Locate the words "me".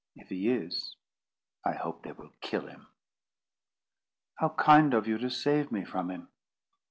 5.71-5.85